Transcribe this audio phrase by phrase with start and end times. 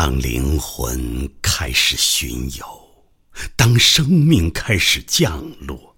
[0.00, 2.88] 当灵魂开始巡游，
[3.56, 5.96] 当生命开始降落，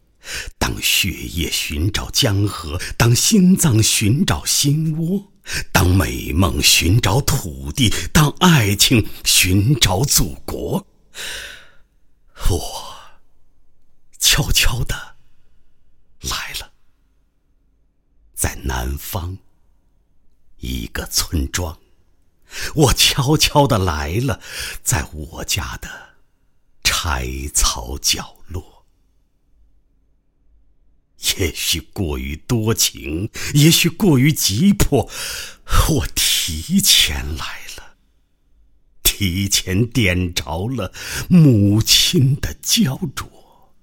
[0.59, 5.31] 当血液寻找江河，当心脏寻找心窝，
[5.71, 10.87] 当美梦寻找土地，当爱情寻找祖国，
[12.49, 12.95] 我
[14.19, 14.97] 悄悄的
[16.23, 16.73] 来了，
[18.33, 19.37] 在南方
[20.57, 21.79] 一个村庄。
[22.75, 24.41] 我悄悄的来了，
[24.83, 26.15] 在我家的
[26.83, 28.87] 柴草角落。
[31.39, 35.11] 也许过于多情，也许过于急迫，
[35.91, 37.97] 我提前来了，
[39.03, 40.93] 提前点着了
[41.29, 43.75] 母亲的焦灼。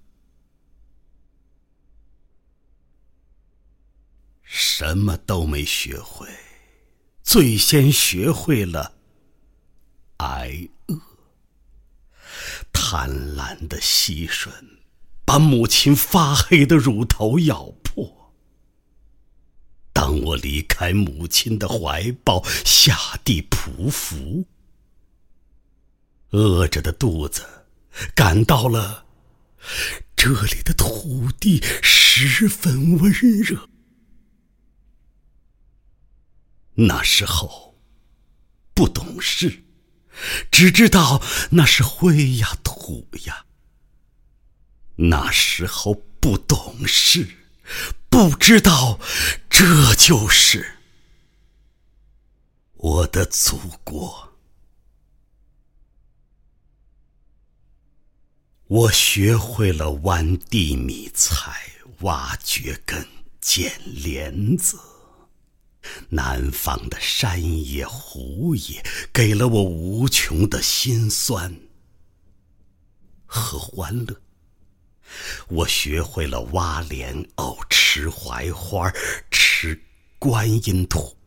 [4.43, 6.27] 什么都没学会。
[7.27, 8.93] 最先学会了
[10.19, 10.97] 挨饿，
[12.71, 14.49] 贪婪的吸吮，
[15.25, 18.31] 把母亲发黑的乳头咬破。
[19.91, 24.45] 当我离开母亲的怀抱，下地匍匐，
[26.29, 27.45] 饿着的肚子
[28.15, 29.05] 感到了
[30.15, 33.67] 这里的土地十分温热。
[36.79, 37.75] 那时候
[38.75, 39.63] 不懂事，
[40.51, 43.45] 只知道那是灰呀土呀。
[44.97, 47.27] 那时候不懂事，
[48.09, 48.99] 不知道
[49.49, 50.77] 这就是
[52.75, 54.33] 我的祖国。
[58.65, 63.07] 我学会了剜地米菜、挖掘根、
[63.39, 64.77] 捡莲子。
[66.09, 71.59] 南方的山野湖野，给了我无穷的心酸
[73.25, 74.21] 和欢乐。
[75.47, 78.91] 我学会了挖莲藕、吃槐花、
[79.31, 79.81] 吃
[80.19, 81.17] 观音土，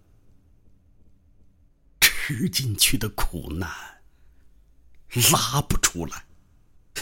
[2.01, 3.71] 吃进去的苦难
[5.33, 6.25] 拉不出来，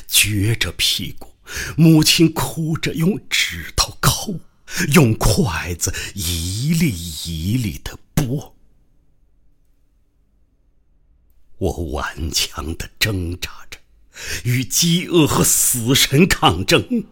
[0.08, 1.34] 撅着屁股，
[1.76, 3.96] 母亲哭着用指头。
[4.92, 6.92] 用筷子一粒
[7.24, 8.52] 一粒的剥，
[11.58, 13.78] 我顽强的挣扎着，
[14.44, 17.06] 与饥饿和死神抗争。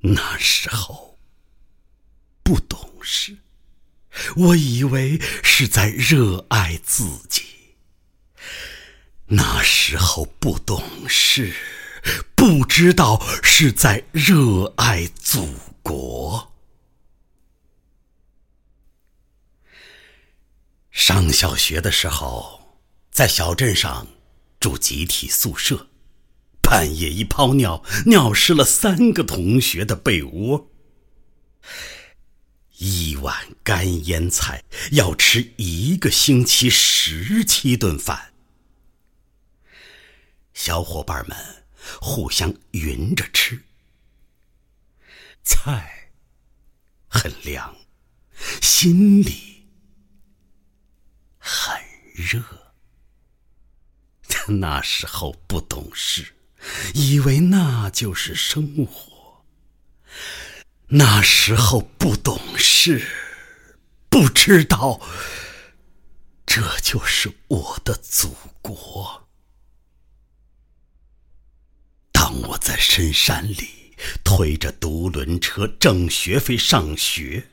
[0.00, 1.18] 那时候
[2.42, 3.38] 不懂事，
[4.36, 7.42] 我以为是在热爱自己。
[9.28, 11.52] 那时候不懂事。
[12.48, 15.52] 不知道是在热爱祖
[15.82, 16.52] 国。
[20.92, 22.78] 上小学的时候，
[23.10, 24.06] 在小镇上
[24.60, 25.88] 住集体宿舍，
[26.62, 30.70] 半夜一泡尿，尿湿了三个同学的被窝。
[32.78, 38.32] 一碗干腌菜要吃一个星期十七顿饭，
[40.54, 41.65] 小伙伴们。
[42.08, 43.60] 互相匀着吃，
[45.42, 46.12] 菜
[47.08, 47.76] 很凉，
[48.62, 49.66] 心里
[51.36, 51.76] 很
[52.14, 52.40] 热。
[54.46, 56.36] 那时候不懂事，
[56.94, 59.44] 以为那就是生活。
[60.90, 63.04] 那时候不懂事，
[64.08, 65.00] 不知道
[66.46, 69.25] 这就是我的祖国。
[72.42, 73.68] 我在深山里
[74.24, 77.44] 推着独轮车挣学费上学，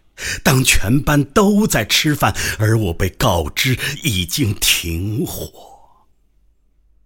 [0.43, 5.47] 当全班都在吃饭，而我被告知已经停火；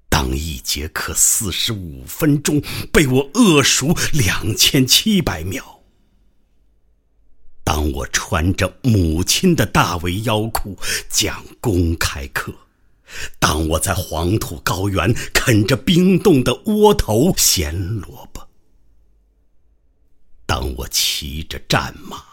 [0.10, 2.62] 当一节课四十五分钟
[2.92, 5.62] 被我饿熟两千七百秒；
[7.64, 10.78] 当我穿着母亲的大围腰裤
[11.10, 12.54] 讲公开课。
[13.40, 18.48] 当我在黄土高原啃着冰冻的窝头咸萝卜，
[20.46, 22.24] 当我骑着战马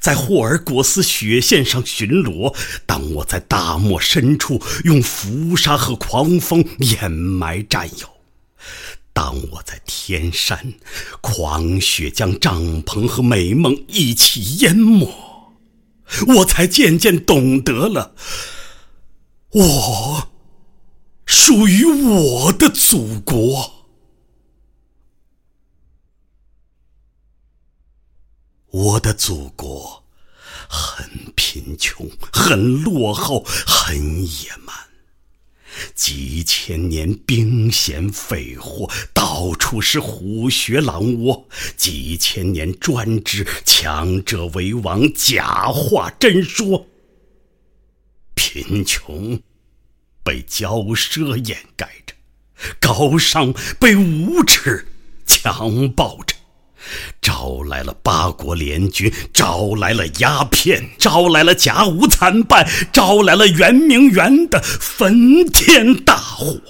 [0.00, 2.54] 在霍尔果斯雪线上巡逻，
[2.86, 8.08] 当我在大漠深处用浮沙和狂风掩埋战友，
[9.12, 10.74] 当我在天山
[11.20, 15.08] 狂雪将帐篷和美梦一起淹没，
[16.36, 18.14] 我才渐渐懂得了。
[19.56, 20.28] 我
[21.24, 23.86] 属于我的祖国，
[28.66, 30.04] 我的祖国
[30.68, 34.76] 很贫穷，很落后，很野蛮。
[35.94, 41.48] 几千年兵险匪祸，到处是虎穴狼窝；
[41.78, 46.86] 几千年专制，强者为王，假话真说。
[48.36, 49.42] 贫穷
[50.22, 52.14] 被骄奢掩盖着，
[52.78, 54.86] 高尚被无耻
[55.26, 56.36] 强暴着。
[57.20, 66.60] 招来了八国联军，招来了鸦片，招来了甲午惨败，招来了圆明园的焚天大火。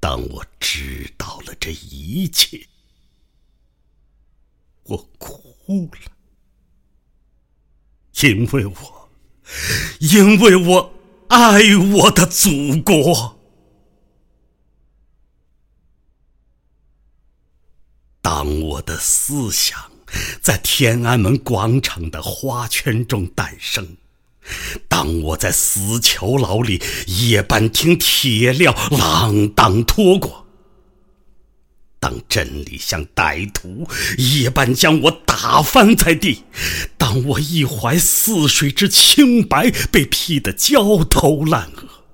[0.00, 2.66] 当我知道了这一切，
[4.84, 6.12] 我哭了，
[8.22, 9.10] 因为我，
[9.98, 10.94] 因为我
[11.28, 11.60] 爱
[11.94, 13.38] 我的祖国。
[18.22, 19.78] 当我的思想
[20.40, 23.96] 在天安门广场的花圈中诞生，
[24.88, 30.43] 当我在死囚牢里夜半听铁镣锒铛拖过，
[32.04, 36.44] 当真理像歹徒夜半将我打翻在地，
[36.98, 42.04] 当我一怀似水之清白被劈得焦头烂额。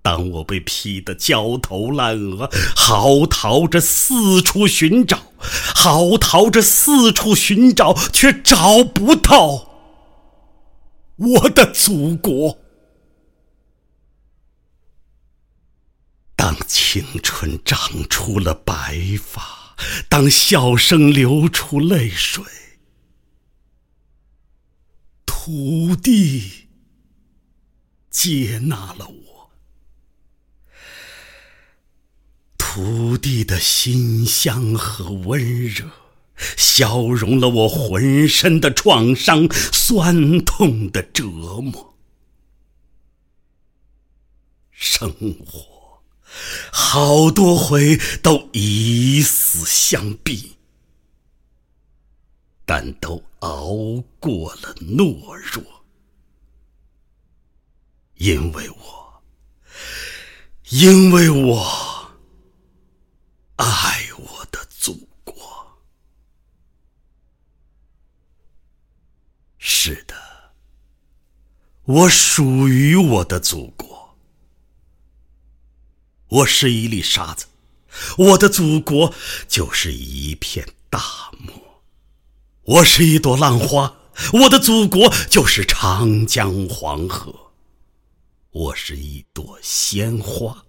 [0.00, 5.18] 当我被劈得焦头烂额，嚎啕着四处寻找，
[5.74, 9.68] 嚎啕着四处寻找，却找不到
[11.16, 12.58] 我的祖国。
[16.44, 19.74] 当青春长出了白发，
[20.10, 22.44] 当笑声流出泪水，
[25.24, 26.68] 土地
[28.10, 29.50] 接纳了我。
[32.58, 35.88] 土地的馨香和温热，
[36.58, 41.96] 消融了我浑身的创伤、酸痛的折磨。
[44.70, 45.10] 生
[45.46, 45.83] 活，
[46.94, 50.56] 好多回都以死相逼，
[52.64, 53.66] 但都熬
[54.20, 55.84] 过了懦弱，
[58.14, 59.22] 因为我，
[60.68, 62.14] 因为我。
[63.56, 65.34] 爱我的祖国。
[69.58, 70.14] 是的，
[71.82, 73.93] 我属于我的祖国。
[76.28, 77.46] 我是一粒沙子，
[78.16, 79.12] 我的祖国
[79.46, 80.98] 就是一片大
[81.38, 81.82] 漠。
[82.64, 83.94] 我是一朵浪花，
[84.32, 87.52] 我的祖国就是长江黄河。
[88.50, 90.64] 我是一朵鲜花。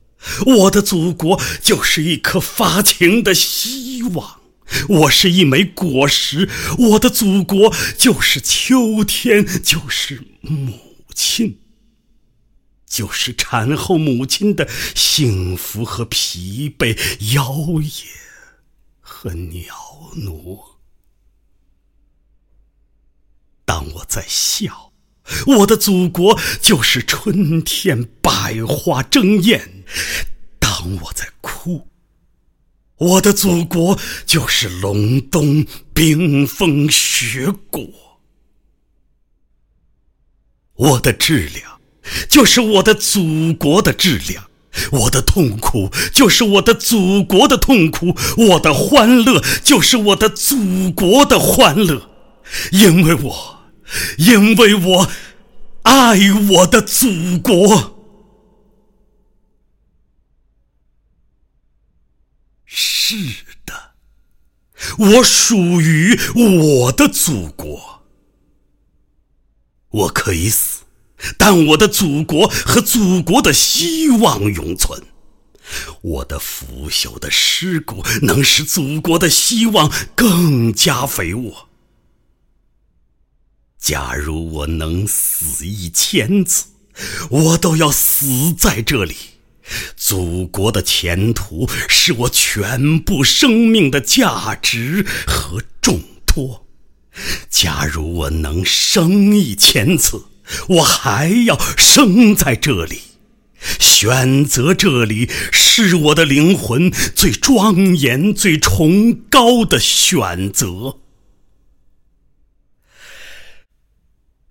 [0.45, 4.41] 我的祖国就是一颗发情的希望，
[4.89, 10.79] 我是一枚果实，我的祖国就是秋天，就是母
[11.13, 11.59] 亲，
[12.85, 16.95] 就是产后母亲的幸福和疲惫，
[17.33, 18.05] 妖冶
[18.99, 20.31] 和袅娜。
[23.65, 24.91] 当我在笑。
[25.47, 29.83] 我的祖国就是春天，百花争艳；
[30.59, 31.87] 当我在哭，
[32.97, 35.65] 我的祖国就是隆冬，
[35.95, 38.21] 冰封雪果。
[40.75, 41.74] 我的质量
[42.29, 44.45] 就是我的祖国的质量，
[44.91, 52.09] 我的痛苦就是我的祖国的痛苦，我的欢乐就是我的祖国的欢乐，
[52.71, 53.55] 因为我。
[54.17, 55.11] 因为我
[55.83, 56.17] 爱
[56.49, 57.95] 我的祖国。
[62.65, 63.15] 是
[63.63, 63.91] 的，
[64.97, 68.03] 我属于我的祖国。
[69.89, 70.84] 我可以死，
[71.37, 75.01] 但我的祖国和祖国的希望永存。
[76.01, 81.69] 我的腐朽的尸骨能使祖国的希望更加肥沃。
[83.79, 86.65] 假如我能死一千次，
[87.29, 89.15] 我都要死在这里。
[89.97, 96.67] 祖国的前途是我全部生命的价值和重托。
[97.49, 100.25] 假如我能生一千次，
[100.69, 103.15] 我还要生在这里。
[103.79, 110.99] 选择这里是我的灵魂最庄严、最崇高的选择。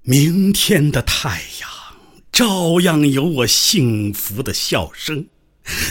[0.03, 1.71] 明天的太阳
[2.31, 5.27] 照样有我幸福的笑声，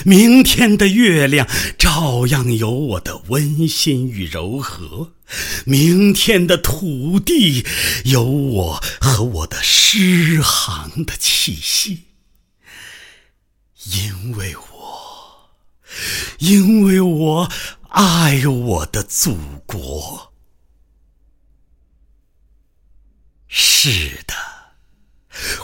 [0.04, 5.12] 明天的月亮照样有我的温馨与柔和，
[5.64, 7.64] 明天的土地
[8.04, 12.04] 有我和我的诗行的气息，
[13.84, 15.50] 因为我，
[16.38, 17.50] 因为我
[17.88, 20.32] 爱我的祖国。
[23.48, 24.34] 是的，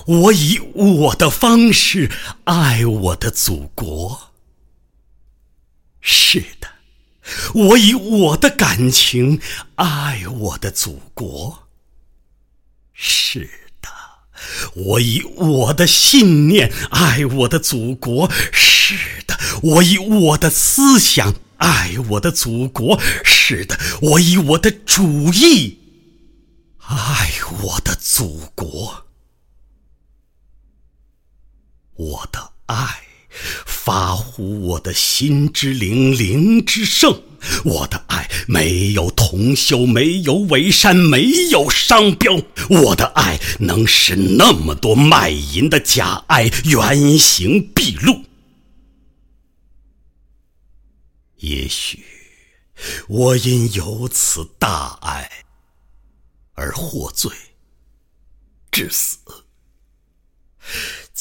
[0.07, 2.11] 我以我的方式
[2.45, 4.33] 爱我的祖国。
[6.01, 6.69] 是的，
[7.55, 9.41] 我以我的感情
[9.77, 11.69] 爱我的祖国。
[12.93, 13.49] 是
[13.83, 13.89] 的，
[14.75, 18.31] 我以我的信念爱我的祖国。
[18.53, 18.97] 是
[19.27, 22.99] 的，我以我的思想爱我的祖国。
[23.25, 25.79] 是的，我以我的主义。
[26.79, 27.31] 爱
[27.63, 29.05] 我的祖国，
[32.01, 33.03] 我的爱
[33.67, 37.25] 发乎我的心之灵，灵之圣。
[37.63, 42.41] 我的爱没有铜锈，没有伪善，没有商标。
[42.71, 48.25] 我的爱能使那么多卖淫的假爱原形毕露。
[51.37, 52.03] 也许
[53.09, 55.31] 我因有此大爱。
[56.55, 57.31] 而获罪，
[58.71, 59.17] 致死。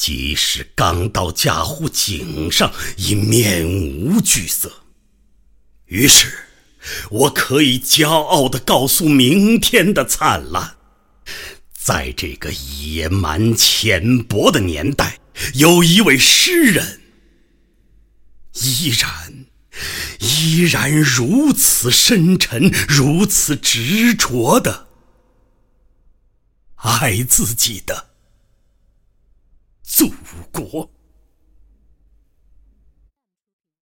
[0.00, 4.72] 即使刚到驾湖井上，已面无惧色。
[5.88, 6.32] 于是，
[7.10, 10.76] 我可以骄傲地告诉明天的灿烂，
[11.74, 15.20] 在这个野蛮浅薄的年代，
[15.52, 17.02] 有一位诗人，
[18.54, 19.44] 依然，
[20.18, 24.88] 依然如此深沉，如此执着的。
[26.76, 28.09] 爱自己的
[29.90, 30.08] 祖
[30.52, 30.88] 国。